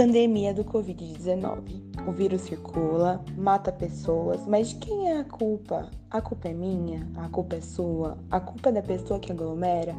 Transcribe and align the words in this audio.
Pandemia 0.00 0.54
do 0.54 0.64
Covid-19. 0.64 2.08
O 2.08 2.12
vírus 2.12 2.40
circula, 2.40 3.22
mata 3.36 3.70
pessoas, 3.70 4.46
mas 4.46 4.70
de 4.70 4.76
quem 4.76 5.10
é 5.10 5.18
a 5.18 5.24
culpa? 5.24 5.90
A 6.10 6.22
culpa 6.22 6.48
é 6.48 6.54
minha? 6.54 7.06
A 7.18 7.28
culpa 7.28 7.56
é 7.56 7.60
sua? 7.60 8.16
A 8.30 8.40
culpa 8.40 8.70
é 8.70 8.72
da 8.72 8.82
pessoa 8.82 9.20
que 9.20 9.30
aglomera? 9.30 9.94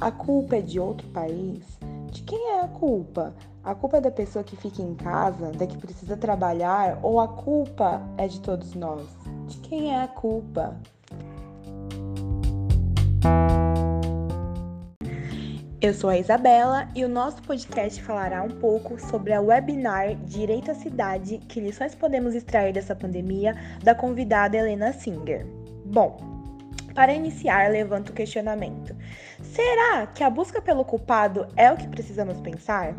A 0.00 0.10
culpa 0.10 0.56
é 0.56 0.62
de 0.62 0.80
outro 0.80 1.06
país? 1.08 1.62
De 2.10 2.22
quem 2.22 2.52
é 2.52 2.60
a 2.62 2.68
culpa? 2.68 3.34
A 3.62 3.74
culpa 3.74 3.98
é 3.98 4.00
da 4.00 4.10
pessoa 4.10 4.42
que 4.42 4.56
fica 4.56 4.80
em 4.80 4.94
casa, 4.94 5.50
da 5.50 5.66
que 5.66 5.76
precisa 5.76 6.16
trabalhar, 6.16 6.98
ou 7.02 7.20
a 7.20 7.28
culpa 7.28 8.00
é 8.16 8.26
de 8.26 8.40
todos 8.40 8.72
nós? 8.72 9.06
De 9.48 9.58
quem 9.58 9.92
é 9.92 10.02
a 10.02 10.08
culpa? 10.08 10.74
Eu 15.82 15.92
sou 15.92 16.08
a 16.08 16.16
Isabela 16.16 16.88
e 16.94 17.04
o 17.04 17.08
nosso 17.08 17.42
podcast 17.42 18.00
falará 18.04 18.40
um 18.40 18.60
pouco 18.60 19.00
sobre 19.00 19.32
a 19.32 19.40
webinar 19.40 20.14
Direito 20.14 20.70
à 20.70 20.74
Cidade, 20.74 21.38
que 21.38 21.58
lições 21.58 21.92
podemos 21.92 22.36
extrair 22.36 22.72
dessa 22.72 22.94
pandemia, 22.94 23.56
da 23.82 23.92
convidada 23.92 24.56
Helena 24.56 24.92
Singer. 24.92 25.44
Bom, 25.84 26.20
para 26.94 27.12
iniciar, 27.12 27.68
levanto 27.68 28.10
o 28.10 28.12
questionamento: 28.12 28.94
será 29.42 30.06
que 30.06 30.22
a 30.22 30.30
busca 30.30 30.62
pelo 30.62 30.84
culpado 30.84 31.48
é 31.56 31.72
o 31.72 31.76
que 31.76 31.88
precisamos 31.88 32.38
pensar? 32.38 32.94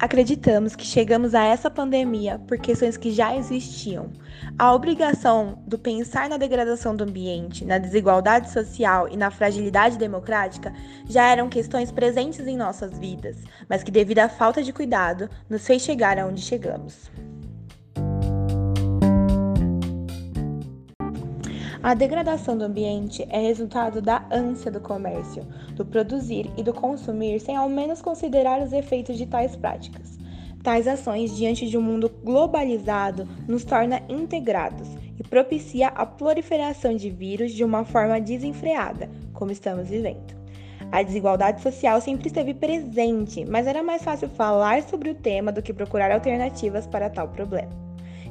Acreditamos 0.00 0.76
que 0.76 0.86
chegamos 0.86 1.34
a 1.34 1.44
essa 1.44 1.68
pandemia 1.68 2.38
por 2.46 2.56
questões 2.56 2.96
que 2.96 3.10
já 3.10 3.36
existiam. 3.36 4.12
A 4.56 4.72
obrigação 4.72 5.60
do 5.66 5.76
pensar 5.76 6.28
na 6.28 6.36
degradação 6.36 6.94
do 6.94 7.02
ambiente, 7.02 7.64
na 7.64 7.78
desigualdade 7.78 8.52
social 8.52 9.08
e 9.08 9.16
na 9.16 9.28
fragilidade 9.28 9.98
democrática 9.98 10.72
já 11.04 11.28
eram 11.28 11.48
questões 11.48 11.90
presentes 11.90 12.46
em 12.46 12.56
nossas 12.56 12.96
vidas, 12.96 13.38
mas 13.68 13.82
que, 13.82 13.90
devido 13.90 14.20
à 14.20 14.28
falta 14.28 14.62
de 14.62 14.72
cuidado, 14.72 15.28
nos 15.50 15.66
fez 15.66 15.82
chegar 15.82 16.16
aonde 16.16 16.42
chegamos. 16.42 17.10
A 21.80 21.94
degradação 21.94 22.58
do 22.58 22.64
ambiente 22.64 23.24
é 23.30 23.38
resultado 23.38 24.02
da 24.02 24.26
ânsia 24.32 24.68
do 24.68 24.80
comércio, 24.80 25.46
do 25.74 25.86
produzir 25.86 26.50
e 26.56 26.62
do 26.62 26.74
consumir 26.74 27.38
sem 27.38 27.54
ao 27.54 27.68
menos 27.68 28.02
considerar 28.02 28.60
os 28.60 28.72
efeitos 28.72 29.16
de 29.16 29.24
tais 29.24 29.54
práticas. 29.54 30.18
Tais 30.60 30.88
ações, 30.88 31.36
diante 31.36 31.68
de 31.68 31.78
um 31.78 31.80
mundo 31.80 32.10
globalizado, 32.24 33.28
nos 33.46 33.62
torna 33.62 34.02
integrados 34.08 34.88
e 35.16 35.22
propicia 35.22 35.86
a 35.88 36.04
proliferação 36.04 36.96
de 36.96 37.10
vírus 37.10 37.52
de 37.52 37.62
uma 37.62 37.84
forma 37.84 38.20
desenfreada, 38.20 39.08
como 39.32 39.52
estamos 39.52 39.88
vivendo. 39.88 40.36
A 40.90 41.00
desigualdade 41.04 41.62
social 41.62 42.00
sempre 42.00 42.26
esteve 42.26 42.54
presente, 42.54 43.44
mas 43.48 43.68
era 43.68 43.84
mais 43.84 44.02
fácil 44.02 44.28
falar 44.30 44.82
sobre 44.82 45.10
o 45.10 45.14
tema 45.14 45.52
do 45.52 45.62
que 45.62 45.72
procurar 45.72 46.10
alternativas 46.10 46.88
para 46.88 47.08
tal 47.08 47.28
problema. 47.28 47.87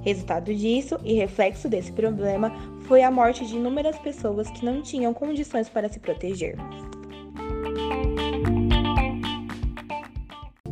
Resultado 0.07 0.55
disso 0.55 0.97
e 1.03 1.15
reflexo 1.15 1.67
desse 1.67 1.91
problema 1.91 2.49
foi 2.87 3.03
a 3.03 3.11
morte 3.11 3.45
de 3.45 3.57
inúmeras 3.57 3.99
pessoas 3.99 4.49
que 4.49 4.63
não 4.63 4.81
tinham 4.81 5.13
condições 5.13 5.67
para 5.67 5.89
se 5.89 5.99
proteger. 5.99 6.55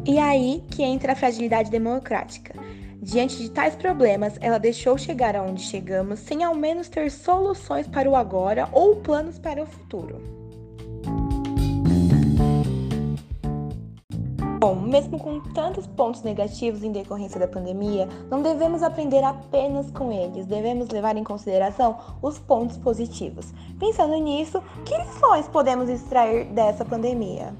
E 0.06 0.17
aí 0.17 0.63
que 0.72 0.83
entra 0.83 1.11
a 1.11 1.16
fragilidade 1.17 1.69
democrática. 1.69 2.53
Diante 3.02 3.36
de 3.36 3.52
tais 3.52 3.75
problemas, 3.75 4.38
ela 4.39 4.58
deixou 4.58 4.97
chegar 4.97 5.36
aonde 5.36 5.63
chegamos 5.63 6.22
sem 6.22 6.41
ao 6.41 6.56
menos 6.56 6.88
ter 6.88 7.11
soluções 7.11 7.89
para 7.89 8.09
o 8.09 8.16
agora 8.16 8.69
ou 8.72 8.95
planos 9.02 9.38
para 9.38 9.61
o 9.61 9.66
futuro. 9.66 10.45
Bom, 14.66 14.74
mesmo 14.74 15.20
com 15.20 15.40
tantos 15.40 15.86
pontos 15.86 16.24
negativos 16.24 16.81
em 16.81 16.92
decorrência 16.92 17.40
da 17.40 17.48
pandemia, 17.48 18.09
não 18.31 18.42
devemos 18.42 18.81
aprender 18.81 19.24
apenas 19.24 19.92
com 19.92 20.12
eles, 20.12 20.48
devemos 20.48 20.90
levar 20.90 21.16
em 21.16 21.24
consideração 21.24 21.96
os 22.20 22.40
pontos 22.40 22.75
positivos. 22.75 23.54
Pensando 23.80 24.16
nisso, 24.16 24.59
que 24.84 24.98
lições 24.98 25.48
podemos 25.48 25.88
extrair 25.88 26.46
dessa 26.46 26.84
pandemia? 26.84 27.54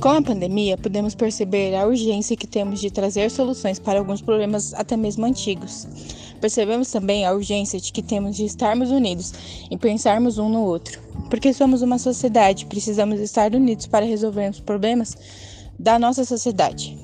Com 0.00 0.08
a 0.08 0.22
pandemia, 0.22 0.78
podemos 0.78 1.14
perceber 1.14 1.74
a 1.74 1.86
urgência 1.86 2.34
que 2.34 2.46
temos 2.46 2.80
de 2.80 2.90
trazer 2.90 3.30
soluções 3.30 3.78
para 3.78 3.98
alguns 3.98 4.22
problemas 4.22 4.72
até 4.72 4.96
mesmo 4.96 5.26
antigos. 5.26 5.86
Percebemos 6.40 6.90
também 6.90 7.26
a 7.26 7.34
urgência 7.34 7.78
de 7.78 7.92
que 7.92 8.00
temos 8.00 8.34
de 8.34 8.46
estarmos 8.46 8.90
unidos 8.90 9.34
e 9.70 9.76
pensarmos 9.76 10.38
um 10.38 10.48
no 10.48 10.64
outro. 10.64 10.98
Porque 11.28 11.52
somos 11.52 11.82
uma 11.82 11.98
sociedade, 11.98 12.64
precisamos 12.64 13.20
estar 13.20 13.54
unidos 13.54 13.86
para 13.86 14.06
resolvermos 14.06 14.58
problemas 14.58 15.14
da 15.78 15.98
nossa 15.98 16.24
sociedade. 16.24 16.96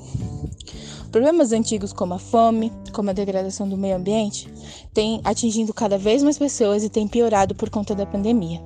Problemas 1.12 1.52
antigos 1.52 1.92
como 1.92 2.14
a 2.14 2.18
fome, 2.18 2.72
como 2.94 3.10
a 3.10 3.12
degradação 3.12 3.68
do 3.68 3.76
meio 3.76 3.96
ambiente, 3.96 4.48
têm 4.94 5.20
atingido 5.22 5.74
cada 5.74 5.98
vez 5.98 6.22
mais 6.22 6.38
pessoas 6.38 6.82
e 6.82 6.88
têm 6.88 7.06
piorado 7.06 7.54
por 7.54 7.68
conta 7.68 7.94
da 7.94 8.06
pandemia. 8.06 8.62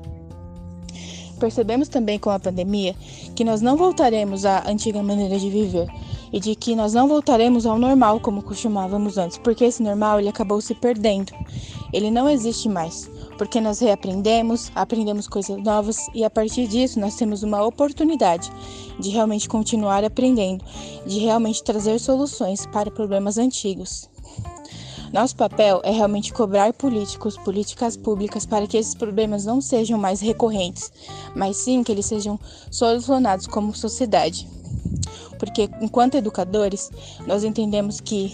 Percebemos 1.40 1.88
também 1.88 2.18
com 2.18 2.28
a 2.28 2.38
pandemia 2.38 2.94
que 3.34 3.42
nós 3.42 3.62
não 3.62 3.76
voltaremos 3.76 4.44
à 4.44 4.68
antiga 4.68 5.02
maneira 5.02 5.38
de 5.38 5.48
viver 5.48 5.88
e 6.32 6.38
de 6.38 6.54
que 6.54 6.76
nós 6.76 6.92
não 6.92 7.08
voltaremos 7.08 7.66
ao 7.66 7.78
normal 7.78 8.20
como 8.20 8.42
costumávamos 8.42 9.16
antes, 9.18 9.38
porque 9.38 9.64
esse 9.64 9.82
normal 9.82 10.20
ele 10.20 10.28
acabou 10.28 10.60
se 10.60 10.74
perdendo. 10.74 11.32
Ele 11.92 12.10
não 12.10 12.28
existe 12.28 12.68
mais, 12.68 13.10
porque 13.36 13.60
nós 13.60 13.80
reaprendemos, 13.80 14.70
aprendemos 14.74 15.26
coisas 15.26 15.56
novas 15.62 16.06
e 16.14 16.22
a 16.22 16.30
partir 16.30 16.68
disso 16.68 17.00
nós 17.00 17.16
temos 17.16 17.42
uma 17.42 17.64
oportunidade 17.64 18.52
de 19.00 19.08
realmente 19.08 19.48
continuar 19.48 20.04
aprendendo, 20.04 20.64
de 21.06 21.18
realmente 21.18 21.64
trazer 21.64 21.98
soluções 21.98 22.66
para 22.66 22.90
problemas 22.90 23.38
antigos. 23.38 24.08
Nosso 25.12 25.34
papel 25.34 25.80
é 25.82 25.90
realmente 25.90 26.32
cobrar 26.32 26.72
políticos, 26.72 27.36
políticas 27.36 27.96
públicas 27.96 28.46
para 28.46 28.66
que 28.66 28.76
esses 28.76 28.94
problemas 28.94 29.44
não 29.44 29.60
sejam 29.60 29.98
mais 29.98 30.20
recorrentes, 30.20 30.92
mas 31.34 31.56
sim 31.56 31.82
que 31.82 31.90
eles 31.90 32.06
sejam 32.06 32.38
solucionados 32.70 33.48
como 33.48 33.74
sociedade. 33.74 34.48
Porque 35.36 35.68
enquanto 35.80 36.16
educadores, 36.16 36.90
nós 37.26 37.42
entendemos 37.42 38.00
que 38.00 38.32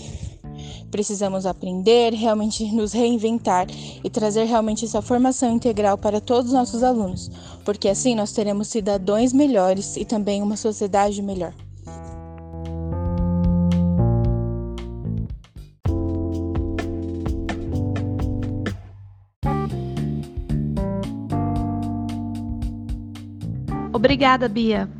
precisamos 0.90 1.46
aprender, 1.46 2.12
realmente 2.12 2.64
nos 2.72 2.92
reinventar 2.92 3.66
e 4.04 4.10
trazer 4.10 4.44
realmente 4.44 4.84
essa 4.84 5.00
formação 5.00 5.52
integral 5.52 5.96
para 5.96 6.20
todos 6.20 6.50
os 6.50 6.56
nossos 6.56 6.82
alunos, 6.82 7.30
porque 7.64 7.88
assim 7.88 8.14
nós 8.14 8.32
teremos 8.32 8.68
cidadãos 8.68 9.32
melhores 9.32 9.96
e 9.96 10.04
também 10.04 10.42
uma 10.42 10.56
sociedade 10.56 11.22
melhor. 11.22 11.54
Obrigada, 23.96 24.46
Bia. 24.46 24.90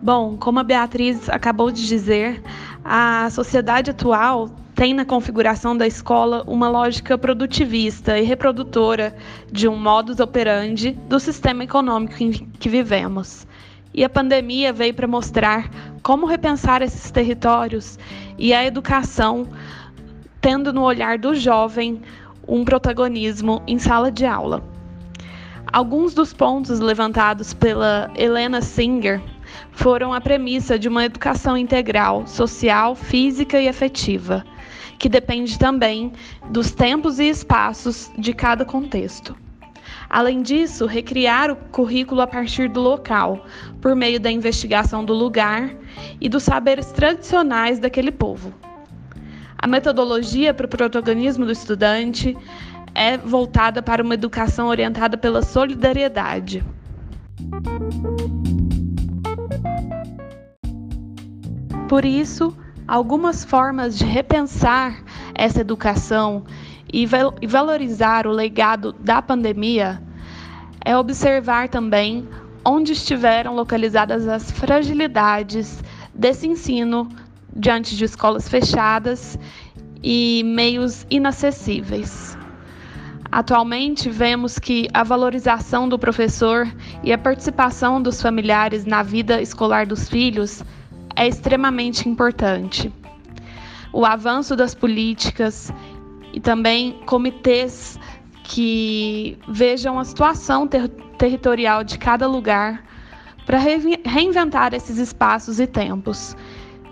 Bom, 0.00 0.38
como 0.38 0.58
a 0.58 0.62
Beatriz 0.62 1.28
acabou 1.28 1.70
de 1.70 1.86
dizer, 1.86 2.42
a 2.82 3.28
sociedade 3.28 3.90
atual 3.90 4.48
tem 4.74 4.94
na 4.94 5.04
configuração 5.04 5.76
da 5.76 5.86
escola 5.86 6.42
uma 6.46 6.66
lógica 6.66 7.18
produtivista 7.18 8.18
e 8.18 8.22
reprodutora 8.22 9.14
de 9.52 9.68
um 9.68 9.76
modus 9.76 10.18
operandi 10.18 10.92
do 10.92 11.20
sistema 11.20 11.62
econômico 11.62 12.22
em 12.22 12.30
que 12.30 12.70
vivemos. 12.70 13.46
E 13.92 14.02
a 14.02 14.08
pandemia 14.08 14.72
veio 14.72 14.94
para 14.94 15.06
mostrar 15.06 15.68
como 16.02 16.24
repensar 16.24 16.80
esses 16.80 17.10
territórios 17.10 17.98
e 18.38 18.54
a 18.54 18.64
educação, 18.64 19.46
tendo 20.40 20.72
no 20.72 20.84
olhar 20.84 21.18
do 21.18 21.34
jovem 21.34 22.00
um 22.46 22.64
protagonismo 22.64 23.62
em 23.66 23.78
sala 23.78 24.10
de 24.10 24.24
aula. 24.24 24.77
Alguns 25.70 26.14
dos 26.14 26.32
pontos 26.32 26.80
levantados 26.80 27.52
pela 27.52 28.10
Helena 28.16 28.62
Singer 28.62 29.20
foram 29.70 30.14
a 30.14 30.20
premissa 30.20 30.78
de 30.78 30.88
uma 30.88 31.04
educação 31.04 31.58
integral, 31.58 32.26
social, 32.26 32.94
física 32.94 33.60
e 33.60 33.68
afetiva, 33.68 34.44
que 34.98 35.10
depende 35.10 35.58
também 35.58 36.10
dos 36.50 36.72
tempos 36.72 37.18
e 37.18 37.28
espaços 37.28 38.10
de 38.16 38.32
cada 38.32 38.64
contexto. 38.64 39.36
Além 40.08 40.40
disso, 40.40 40.86
recriar 40.86 41.50
o 41.50 41.56
currículo 41.56 42.22
a 42.22 42.26
partir 42.26 42.70
do 42.70 42.80
local, 42.80 43.44
por 43.80 43.94
meio 43.94 44.18
da 44.18 44.30
investigação 44.30 45.04
do 45.04 45.12
lugar 45.12 45.70
e 46.18 46.30
dos 46.30 46.44
saberes 46.44 46.90
tradicionais 46.92 47.78
daquele 47.78 48.10
povo. 48.10 48.54
A 49.60 49.66
metodologia 49.66 50.54
para 50.54 50.66
o 50.66 50.68
protagonismo 50.68 51.44
do 51.44 51.52
estudante, 51.52 52.36
é 52.98 53.16
voltada 53.16 53.80
para 53.82 54.02
uma 54.02 54.14
educação 54.14 54.68
orientada 54.68 55.16
pela 55.16 55.42
solidariedade. 55.42 56.64
Por 61.88 62.04
isso, 62.04 62.54
Algumas 62.88 63.44
formas 63.44 63.98
de 63.98 64.06
repensar 64.06 65.04
essa 65.34 65.60
educação 65.60 66.42
e 66.90 67.06
valorizar 67.46 68.26
o 68.26 68.30
legado 68.30 68.94
da 68.94 69.20
pandemia 69.20 70.02
é 70.82 70.96
observar 70.96 71.68
também 71.68 72.26
onde 72.64 72.94
estiveram 72.94 73.54
localizadas 73.54 74.26
as 74.26 74.50
fragilidades 74.50 75.84
desse 76.14 76.48
ensino 76.48 77.10
diante 77.54 77.94
de 77.94 78.06
escolas 78.06 78.48
fechadas 78.48 79.38
e 80.02 80.42
meios 80.46 81.06
inacessíveis. 81.10 82.37
Atualmente, 83.30 84.08
vemos 84.08 84.58
que 84.58 84.88
a 84.94 85.02
valorização 85.02 85.86
do 85.86 85.98
professor 85.98 86.66
e 87.04 87.12
a 87.12 87.18
participação 87.18 88.00
dos 88.00 88.22
familiares 88.22 88.86
na 88.86 89.02
vida 89.02 89.42
escolar 89.42 89.86
dos 89.86 90.08
filhos 90.08 90.64
é 91.14 91.28
extremamente 91.28 92.08
importante. 92.08 92.90
O 93.92 94.06
avanço 94.06 94.56
das 94.56 94.74
políticas 94.74 95.72
e 96.32 96.40
também 96.40 97.00
comitês 97.04 97.98
que 98.44 99.38
vejam 99.46 99.98
a 99.98 100.04
situação 100.04 100.66
ter 100.66 100.88
territorial 101.18 101.84
de 101.84 101.98
cada 101.98 102.26
lugar 102.26 102.82
para 103.44 103.58
reinventar 103.58 104.72
esses 104.72 104.96
espaços 104.96 105.60
e 105.60 105.66
tempos. 105.66 106.34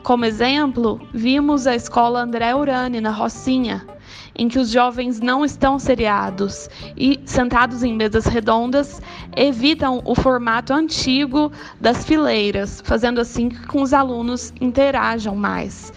Como 0.02 0.24
exemplo, 0.24 1.00
vimos 1.14 1.66
a 1.66 1.74
escola 1.74 2.20
André 2.20 2.54
Urani, 2.54 3.00
na 3.00 3.10
Rocinha, 3.10 3.86
em 4.34 4.48
que 4.48 4.58
os 4.58 4.70
jovens 4.70 5.20
não 5.20 5.44
estão 5.44 5.78
seriados 5.78 6.68
e, 6.96 7.20
sentados 7.24 7.82
em 7.82 7.94
mesas 7.94 8.26
redondas, 8.26 9.00
evitam 9.36 10.02
o 10.04 10.14
formato 10.14 10.72
antigo 10.72 11.50
das 11.80 12.04
fileiras, 12.04 12.82
fazendo 12.84 13.20
assim 13.20 13.48
que 13.48 13.76
os 13.76 13.92
alunos 13.92 14.52
interajam 14.60 15.34
mais. 15.34 15.92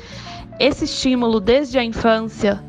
Esse 0.60 0.86
estímulo 0.86 1.39
desde 1.39 1.77
a 1.77 1.83
infância 1.83 2.63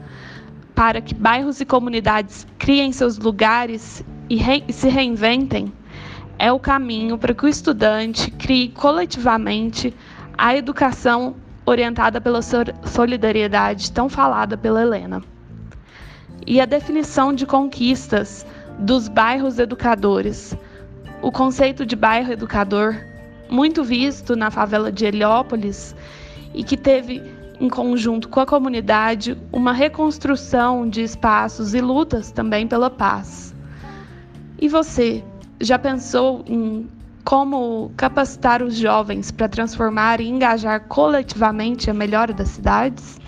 para 0.74 1.00
que 1.00 1.14
bairros 1.14 1.60
e 1.60 1.64
comunidades 1.64 2.46
criem 2.58 2.92
seus 2.92 3.18
lugares 3.18 4.04
e, 4.28 4.40
e 4.66 4.72
se 4.72 4.88
reinventem 4.88 5.72
é 6.38 6.50
o 6.50 6.58
caminho 6.58 7.18
para 7.18 7.34
que 7.34 7.44
o 7.44 7.48
estudante 7.48 8.30
crie 8.30 8.70
coletivamente 8.70 9.94
a 10.38 10.56
educação 10.56 11.36
orientada 11.66 12.18
pela 12.18 12.40
solidariedade 12.42 13.92
tão 13.92 14.08
falada 14.08 14.56
pela 14.56 14.80
Helena. 14.80 15.22
E 16.46 16.60
a 16.60 16.66
definição 16.66 17.32
de 17.32 17.46
conquistas 17.46 18.46
dos 18.78 19.08
bairros 19.08 19.58
educadores. 19.58 20.56
O 21.22 21.30
conceito 21.30 21.84
de 21.84 21.94
bairro 21.94 22.32
educador, 22.32 22.96
muito 23.48 23.84
visto 23.84 24.34
na 24.34 24.50
favela 24.50 24.90
de 24.90 25.04
Heliópolis 25.04 25.94
e 26.54 26.64
que 26.64 26.76
teve 26.76 27.22
em 27.60 27.68
conjunto 27.68 28.28
com 28.28 28.40
a 28.40 28.46
comunidade, 28.46 29.36
uma 29.52 29.72
reconstrução 29.72 30.88
de 30.88 31.02
espaços 31.02 31.74
e 31.74 31.80
lutas 31.80 32.32
também 32.32 32.66
pela 32.66 32.88
paz. 32.88 33.54
E 34.58 34.66
você, 34.66 35.22
já 35.60 35.78
pensou 35.78 36.42
em 36.46 36.88
como 37.22 37.92
capacitar 37.98 38.62
os 38.62 38.74
jovens 38.74 39.30
para 39.30 39.46
transformar 39.46 40.20
e 40.22 40.28
engajar 40.28 40.80
coletivamente 40.88 41.90
a 41.90 41.94
melhora 41.94 42.32
das 42.32 42.48
cidades? 42.48 43.19